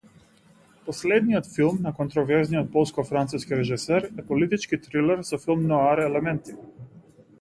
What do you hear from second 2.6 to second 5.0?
полско-француски режисер е политички